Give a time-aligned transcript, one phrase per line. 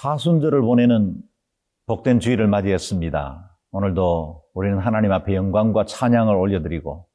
[0.00, 1.14] 사순절을 보내는
[1.84, 3.58] 복된 주일을 맞이했습니다.
[3.72, 7.06] 오늘도 우리는 하나님 앞에 영광과 찬양을 올려드리고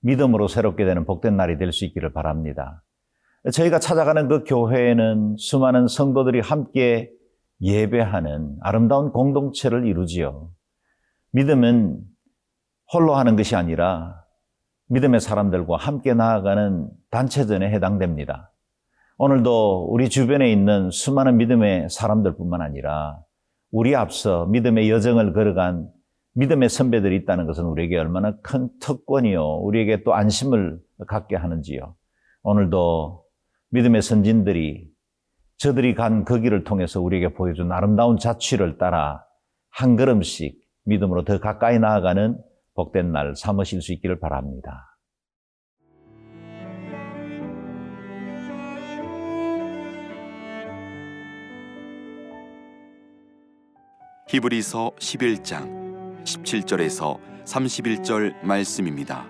[0.00, 2.82] 믿음으로 새롭게 되는 복된 날이 될 수 있기를 바랍니다.
[3.52, 7.08] 저희가 찾아가는 그 교회에는 수많은 성도들이 함께
[7.60, 10.50] 예배하는 아름다운 공동체를 이루지요.
[11.30, 12.00] 믿음은
[12.92, 14.24] 홀로 하는 것이 아니라
[14.88, 18.50] 믿음의 사람들과 함께 나아가는 단체전에 해당됩니다.
[19.16, 23.18] 오늘도 우리 주변에 있는 수많은 믿음의 사람들뿐만 아니라
[23.70, 25.88] 우리 앞서 믿음의 여정을 걸어간
[26.34, 29.58] 믿음의 선배들이 있다는 것은 우리에게 얼마나 큰 특권이요.
[29.58, 31.94] 우리에게 또 안심을 갖게 하는지요.
[32.42, 33.24] 오늘도
[33.70, 34.88] 믿음의 선진들이
[35.58, 39.24] 저들이 간 그 길을 통해서 우리에게 보여준 아름다운 자취를 따라
[39.70, 42.36] 한 걸음씩 믿음으로 더 가까이 나아가는
[42.74, 44.93] 복된 날 삼으실 수 있기를 바랍니다.
[54.34, 59.28] 히브리서 11장 17절에서 31절 말씀입니다.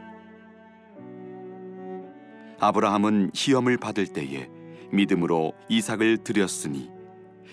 [2.58, 4.48] 아브라함은 시험을 받을 때에
[4.92, 6.88] 믿음으로 이삭을 드렸으니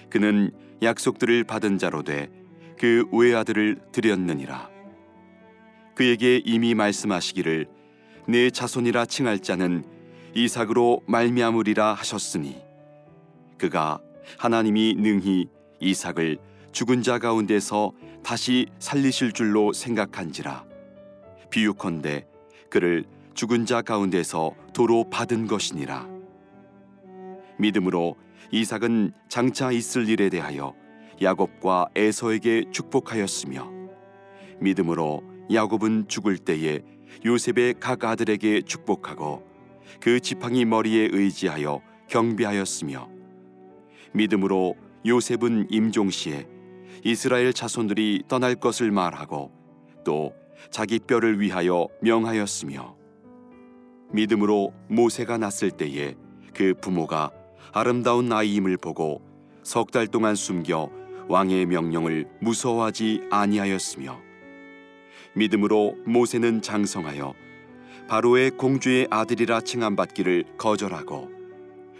[0.09, 4.69] 그는 약속들을 받은 자로 돼그 외아들을 드렸느니라.
[5.93, 7.67] 그에게 이미 말씀하시기를
[8.29, 9.83] 내 자손이라 칭할 자는
[10.35, 12.61] 이삭으로 말미암으리라 하셨으니
[13.57, 13.99] 그가
[14.37, 15.47] 하나님이 능히
[15.81, 17.91] 이삭을 죽은 자 가운데서
[18.23, 20.65] 다시 살리실 줄로 생각한지라.
[21.49, 22.25] 비유컨대
[22.69, 26.07] 그를 죽은 자 가운데서 도로 받은 것이니라.
[27.57, 28.15] 믿음으로
[28.51, 30.73] 이삭은 장차 있을 일에 대하여
[31.21, 33.69] 야곱과 에서에게 축복하였으며
[34.59, 36.79] 믿음으로 야곱은 죽을 때에
[37.25, 39.45] 요셉의 각 아들에게 축복하고
[39.99, 43.09] 그 지팡이 머리에 의지하여 경비하였으며
[44.13, 46.47] 믿음으로 요셉은 임종 시에
[47.03, 49.51] 이스라엘 자손들이 떠날 것을 말하고
[50.05, 50.33] 또
[50.69, 52.95] 자기 뼈를 위하여 명하였으며
[54.11, 56.15] 믿음으로 모세가 났을 때에
[56.53, 57.31] 그 부모가
[57.73, 59.21] 아름다운 아이임을 보고
[59.63, 60.89] 석 달 동안 숨겨
[61.27, 64.19] 왕의 명령을 무서워하지 아니하였으며
[65.35, 67.33] 믿음으로 모세는 장성하여
[68.07, 71.29] 바로의 공주의 아들이라 칭함받기를 거절하고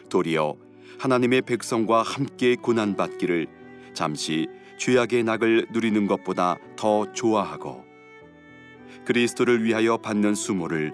[0.10, 0.56] 도리어
[1.00, 3.48] 하나님의 백성과 함께 고난받기를
[3.94, 4.48] 잠시
[4.82, 7.86] 죄악의 낙을 누리는 것보다 더 좋아하고
[9.06, 10.92] 그리스도를 위하여 받는 수모를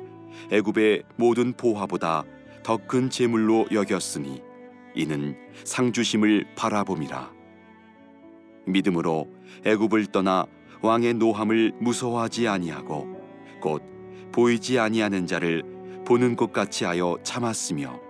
[0.51, 2.25] 애굽의 모든 보화보다
[2.63, 4.43] 더 큰 재물로 여겼으니
[4.93, 7.31] 이는 상주심을 바라봄이라.
[8.65, 9.29] 믿음으로
[9.65, 10.45] 애굽을 떠나
[10.81, 13.07] 왕의 노함을 무서워하지 아니하고
[13.61, 13.83] 곧
[14.33, 15.63] 보이지 아니하는 자를
[16.05, 18.01] 보는 것 같이 하여 참았으며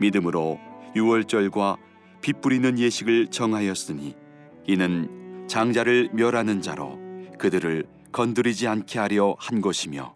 [0.00, 0.58] 믿음으로
[0.96, 1.76] 유월절과
[2.22, 4.29] 빛 뿌리는 예식을 정하였으니
[4.66, 6.98] 이는 장자를 멸하는 자로
[7.38, 10.14] 그들을 건드리지 않게 하려 한 것이며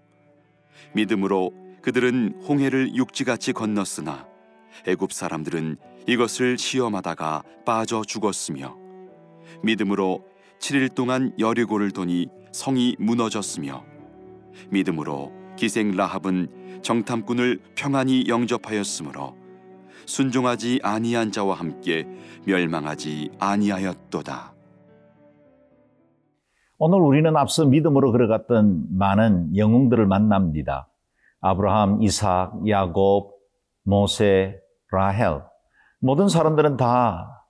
[0.94, 4.26] 믿음으로 그들은 홍해를 육지같이 건넜으나
[4.86, 8.76] 애굽 사람들은 이것을 시험하다가 빠져 죽었으며
[9.62, 10.24] 믿음으로
[10.58, 13.84] 7일 동안 여리고를 도니 성이 무너졌으며
[14.70, 19.36] 믿음으로 기생 라합은 정탐꾼을 평안히 영접하였으므로
[20.06, 22.06] 순종하지 아니한 자와 함께
[22.46, 24.54] 멸망하지 아니하였도다.
[26.78, 30.90] 오늘 우리는 앞서 믿음으로 걸어갔던 많은 영웅들을 만납니다.
[31.40, 33.34] 아브라함, 이삭, 야곱,
[33.84, 34.60] 모세,
[34.90, 35.42] 라헬.
[36.00, 37.46] 모든 사람들은 다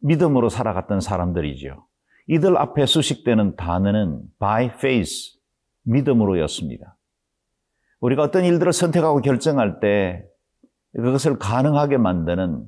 [0.00, 1.86] 믿음으로 살아갔던 사람들이죠.
[2.28, 5.38] 이들 앞에 수식되는 단어는 by faith,
[5.84, 6.96] 믿음으로였습니다.
[8.00, 10.24] 우리가 어떤 일들을 선택하고 결정할 때
[10.96, 12.66] 그것을 가능하게 만드는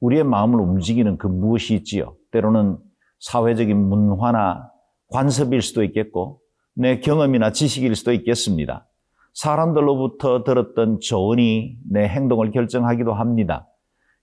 [0.00, 2.14] 우리의 마음을 움직이는 그 무엇이 있지요.
[2.30, 2.76] 때로는
[3.20, 4.70] 사회적인 문화나
[5.08, 6.40] 관습일 수도 있겠고
[6.74, 8.86] 내 경험이나 지식일 수도 있겠습니다.
[9.32, 13.66] 사람들로부터 들었던 조언이 내 행동을 결정하기도 합니다.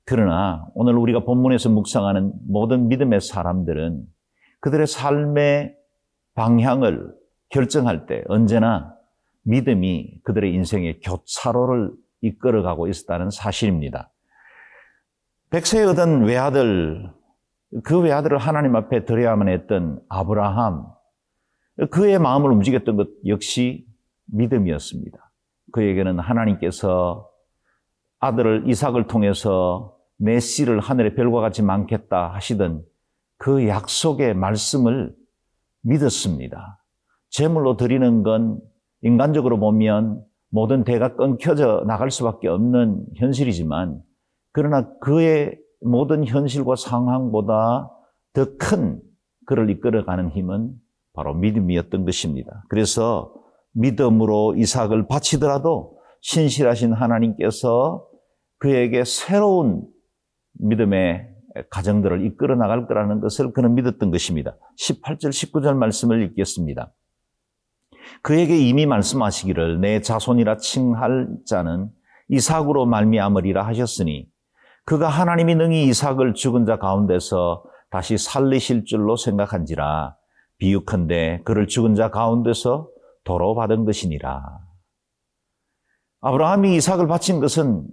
[0.06, 4.04] 그러나 오늘 우리가 본문에서 묵상하는 모든 믿음의 사람들은
[4.60, 5.75] 그들의 삶의
[6.36, 7.13] 방향을
[7.50, 8.94] 결정할 때 언제나
[9.44, 14.12] 믿음이 그들의 인생의 교차로를 이끌어가고 있었다는 사실입니다.
[15.50, 17.12] 백세에 얻은 외아들,
[17.83, 20.85] 그 외아들을 하나님 앞에 드려야만 했던 아브라함,
[21.89, 23.85] 그의 마음을 움직였던 것 역시
[24.25, 25.31] 믿음이었습니다.
[25.71, 27.29] 그에게는 하나님께서
[28.19, 32.83] 아들을 이삭을 통해서 내 씨를 하늘의 별과 같이 많겠다 하시던
[33.38, 35.15] 그 약속의 말씀을
[35.81, 36.83] 믿었습니다.
[37.29, 38.59] 제물로 드리는 건
[39.01, 44.01] 인간적으로 보면 모든 대가 끊겨져 나갈 수밖에 없는 현실이지만
[44.51, 47.89] 그러나 그의 모든 현실과 상황보다
[48.33, 49.01] 더 큰
[49.45, 50.71] 그를 이끌어가는 힘은
[51.13, 52.63] 바로 믿음이었던 것입니다.
[52.69, 53.33] 그래서
[53.74, 58.07] 믿음으로 이삭을 바치더라도 신실하신 하나님께서
[58.59, 59.86] 그에게 새로운
[60.59, 61.27] 믿음의
[61.69, 64.56] 가정들을 이끌어 나갈 거라는 것을 그는 믿었던 것입니다.
[64.80, 66.94] 18절, 19절 말씀을 읽겠습니다.
[68.21, 71.89] 그에게 이미 말씀하시기를 내 자손이라 칭할 자는
[72.30, 74.27] 이삭으로 말미암으리라 하셨으니
[74.86, 80.15] 그가 하나님이 능히 이삭을 죽은 자 가운데서 다시 살리실 줄로 생각한지라
[80.57, 82.88] 비유컨대 그를 죽은 자 가운데서
[83.24, 84.59] 도로 받은 것이니라.
[86.21, 87.86] 아브라함이 이삭을 바친 것은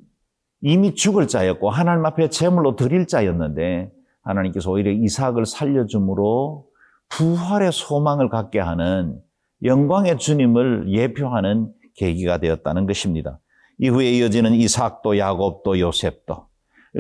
[0.61, 3.91] 이미 죽을 자였고 하나님 앞에 제물로 드릴 자였는데
[4.23, 6.67] 하나님께서 오히려 이삭을 살려줌으로
[7.09, 9.19] 부활의 소망을 갖게 하는
[9.63, 13.41] 영광의 주님을 예표하는 계기가 되었다는 것입니다.
[13.79, 16.49] 이후에 이어지는 이삭도 야곱도 요셉도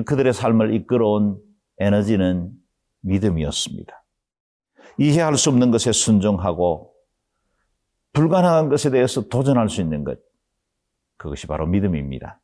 [0.06, 1.38] 그들의 삶을 이끌어온
[1.78, 2.50] 에너지는
[3.00, 4.05] 믿음이었습니다.
[4.99, 6.93] 이해할 수 없는 것에 순종하고
[8.12, 10.19] 불가능한 것에 대해서 도전할 수 있는 것.
[11.16, 12.40] 그것이 바로 믿음입니다.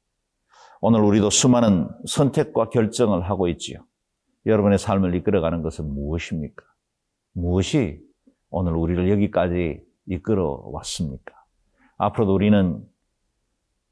[0.80, 3.78] 오늘 우리도 수많은 선택과 결정을 하고 있지요.
[4.46, 6.64] 여러분의 삶을 이끌어가는 것은 무엇입니까?
[7.32, 8.00] 무엇이
[8.50, 11.34] 오늘 우리를 여기까지 이끌어 왔습니까?
[11.96, 12.84] 앞으로도 우리는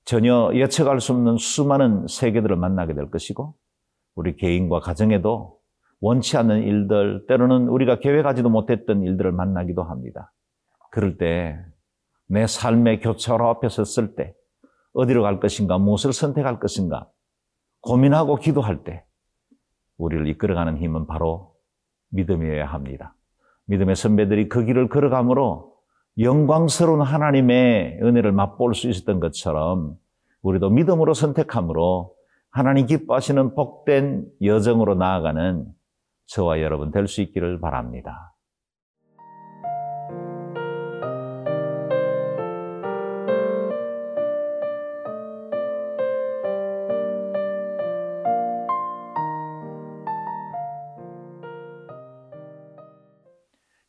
[0.04, 3.54] 전혀 예측할 수 없는 수많은 세계들을 만나게 될 것이고,
[4.14, 5.58] 우리 개인과 가정에도
[6.00, 10.32] 원치 않는 일들, 때로는 우리가 계획하지도 못했던 일들을 만나기도 합니다.
[10.90, 11.58] 그럴 때,
[12.26, 14.34] 내 삶의 교차로 앞에 섰을 때,
[14.94, 17.08] 어디로 갈 것인가, 무엇을 선택할 것인가,
[17.80, 19.04] 고민하고 기도할 때,
[19.96, 21.54] 우리를 이끌어가는 힘은 바로
[22.10, 23.14] 믿음이어야 합니다.
[23.66, 25.71] 믿음의 선배들이 그 길을 걸어가므로
[26.18, 29.96] 영광스러운 하나님의 은혜를 맛볼 수 있었던 것처럼
[30.42, 32.14] 우리도 믿음으로 선택함으로
[32.50, 35.66] 하나님 기뻐하시는 복된 여정으로 나아가는
[36.26, 38.34] 저와 여러분 될 수 있기를 바랍니다.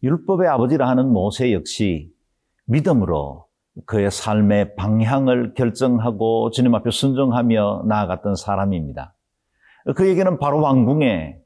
[0.03, 2.12] 율법의 아버지라 하는 모세 역시
[2.73, 3.45] 믿음으로
[3.85, 9.15] 그의 삶의 방향을 결정하고 주님 앞에 순종하며 나아갔던 사람입니다.
[9.95, 11.37] 그에게는 바로 왕궁에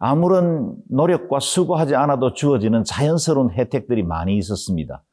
[0.00, 5.04] 아무런 노력과 수고하지 않아도 주어지는 자연스러운 혜택들이 많이 있었습니다.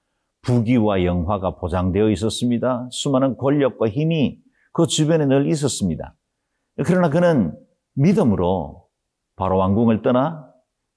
[0.41, 2.87] 부귀와 영화가 보장되어 있었습니다.
[2.91, 4.39] 수많은 권력과 힘이
[4.73, 6.15] 그 주변에 늘 있었습니다.
[6.85, 7.55] 그러나 그는
[7.93, 8.85] 믿음으로
[9.35, 10.47] 바로 왕궁을 떠나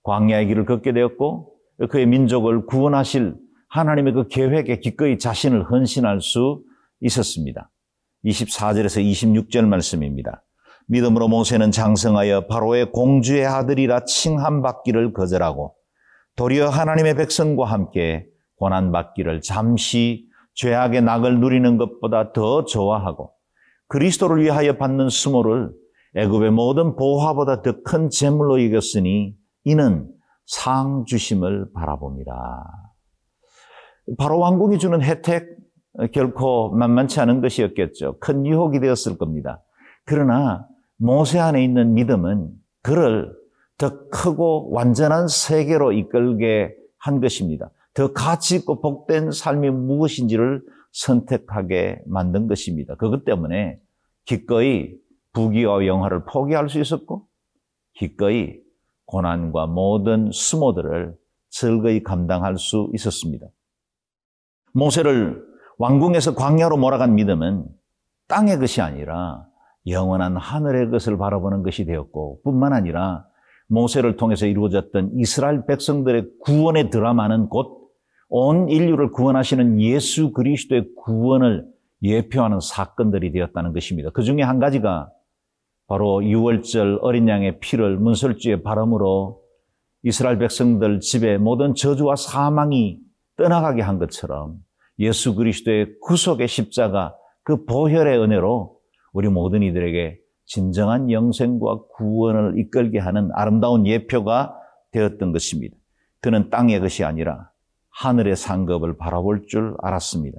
[0.04, 1.52] 광야의 길을 걷게 되었고
[1.90, 3.41] 그의 민족을 구원하실
[3.72, 6.62] 하나님의 그 계획에 기꺼이 자신을 헌신할 수
[7.00, 7.70] 있었습니다.
[8.24, 10.44] 24절에서 26절 말씀입니다.
[10.88, 15.74] 믿음으로 모세는 장성하여 바로의 공주의 아들이라 칭함받기를 거절하고
[16.36, 18.26] 도리어 하나님의 백성과 함께
[18.56, 23.32] 고난받기를 잠시 죄악의 낙을 누리는 것보다 더 좋아하고
[23.88, 25.70] 그리스도를 위하여 받는 수모를
[26.14, 29.34] 애굽의 모든 보화보다 더 큰 재물로 여겼으니
[29.64, 30.10] 이는
[30.44, 32.91] 상 주심을 바라봅니다.
[34.18, 35.56] 바로 왕궁이 주는 혜택
[36.12, 38.18] 결코 만만치 않은 것이었겠죠.
[38.18, 39.62] 큰 유혹이 되었을 겁니다.
[40.04, 40.66] 그러나
[40.96, 42.50] 모세 안에 있는 믿음은
[42.82, 43.32] 그를
[43.78, 47.70] 더 크고 완전한 세계로 이끌게 한 것입니다.
[47.94, 52.94] 더 가치 있고 복된 삶이 무엇인지를 선택하게 만든 것입니다.
[52.96, 53.78] 그것 때문에
[54.24, 54.94] 기꺼이
[55.32, 57.26] 부귀와 영화를 포기할 수 있었고
[57.94, 58.60] 기꺼이
[59.06, 61.14] 고난과 모든 수모들을
[61.50, 63.46] 즐거이 감당할 수 있었습니다.
[64.72, 65.42] 모세를
[65.78, 67.64] 왕궁에서 광야로 몰아간 믿음은
[68.28, 69.46] 땅의 것이 아니라
[69.86, 73.24] 영원한 하늘의 것을 바라보는 것이 되었고 뿐만 아니라
[73.68, 77.82] 모세를 통해서 이루어졌던 이스라엘 백성들의 구원의 드라마는 곧
[78.34, 81.66] 온 인류를 구원하시는 예수 그리스도의 구원을
[82.02, 84.08] 예표하는 사건들이 되었다는 것입니다.
[84.08, 85.10] 그 중에 한 가지가
[85.86, 89.42] 바로 6월절 어린 양의 피를 문설주에 바람으로
[90.02, 93.00] 이스라엘 백성들 집에 모든 저주와 사망이
[93.36, 94.56] 떠나가게 한 것처럼
[94.98, 98.76] 예수 그리스도의 구속의 십자가 그 보혈의 은혜로
[99.12, 104.54] 우리 모든 이들에게 진정한 영생과 구원을 이끌게 하는 아름다운 예표가
[104.90, 105.76] 되었던 것입니다.
[106.20, 107.50] 그는 땅의 것이 아니라
[107.90, 110.38] 하늘의 상급을 바라볼 줄 알았습니다.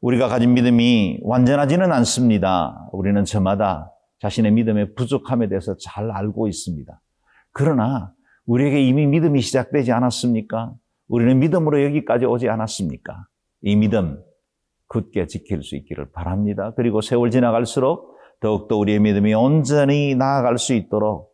[0.00, 2.88] 우리가 가진 믿음이 완전하지는 않습니다.
[2.92, 7.00] 우리는 저마다 자신의 믿음의 부족함에 대해서 잘 알고 있습니다.
[7.52, 8.12] 그러나
[8.46, 10.72] 우리에게 이미 믿음이 시작되지 않았습니까?
[11.08, 13.26] 우리는 믿음으로 여기까지 오지 않았습니까?
[13.62, 14.22] 이 믿음
[14.88, 16.72] 굳게 지킬 수 있기를 바랍니다.
[16.76, 21.32] 그리고 세월 지나갈수록 더욱더 우리의 믿음이 온전히 나아갈 수 있도록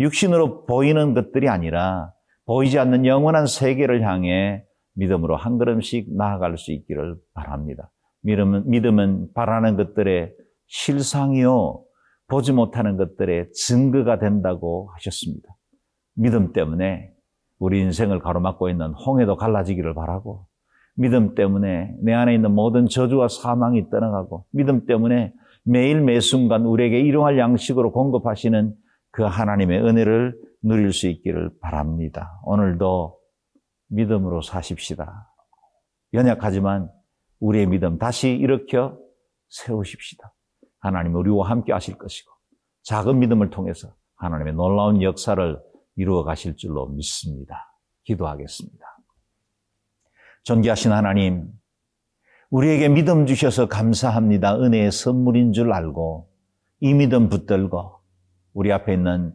[0.00, 2.12] 육신으로 보이는 것들이 아니라
[2.46, 7.90] 보이지 않는 영원한 세계를 향해 믿음으로 한 걸음씩 나아갈 수 있기를 바랍니다.
[8.22, 10.32] 믿음은, 믿음은 바라는 것들의
[10.66, 11.84] 실상이요.
[12.26, 15.48] 보지 못하는 것들의 증거가 된다고 하셨습니다.
[16.14, 17.12] 믿음 때문에
[17.60, 20.46] 우리 인생을 가로막고 있는 홍해도 갈라지기를 바라고,
[20.96, 26.98] 믿음 때문에 내 안에 있는 모든 저주와 사망이 떠나가고, 믿음 때문에 매일 매 순간 우리에게
[27.00, 28.74] 일용할 양식으로 공급하시는
[29.12, 32.40] 그 하나님의 은혜를 누릴 수 있기를 바랍니다.
[32.44, 33.18] 오늘도
[33.88, 35.28] 믿음으로 사십시다.
[36.14, 36.90] 연약하지만
[37.40, 38.98] 우리의 믿음 다시 일으켜
[39.48, 40.32] 세우십시다.
[40.80, 42.30] 하나님 우리와 함께 하실 것이고
[42.82, 45.58] 작은 믿음을 통해서 하나님의 놀라운 역사를
[46.00, 47.76] 이루어 가실 줄로 믿습니다.
[48.04, 48.86] 기도하겠습니다.
[50.44, 51.52] 존귀하신 하나님,
[52.48, 54.56] 우리에게 믿음 주셔서 감사합니다.
[54.56, 56.26] 은혜의 선물인 줄 알고
[56.80, 58.00] 이 믿음 붙들고
[58.54, 59.34] 우리 앞에 있는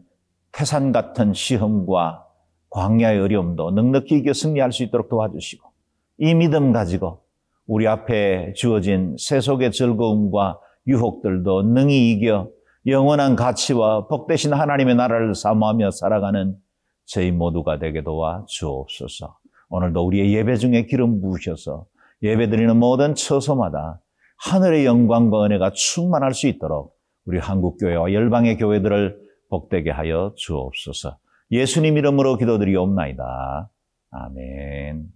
[0.50, 2.26] 태산 같은 시험과
[2.70, 5.70] 광야의 어려움도 넉넉히 이겨 승리할 수 있도록 도와주시고
[6.18, 7.22] 이 믿음 가지고
[7.68, 10.58] 우리 앞에 주어진 세속의 즐거움과
[10.88, 12.48] 유혹들도 능히 이겨
[12.86, 16.56] 영원한 가치와 복되신 하나님의 나라를 사모하며 살아가는
[17.04, 19.36] 저희 모두가 되게 도와 주옵소서.
[19.68, 21.86] 오늘도 우리의 예배 중에 기름 부으셔서
[22.22, 24.00] 예배 드리는 모든 처소마다
[24.38, 29.18] 하늘의 영광과 은혜가 충만할 수 있도록 우리 한국 교회와 열방의 교회들을
[29.50, 31.18] 복되게 하여 주옵소서.
[31.50, 33.70] 예수님 이름으로 기도드리옵나이다.
[34.10, 35.15] 아멘.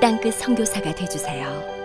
[0.00, 1.77] 땅끝 선교사가 되주세요.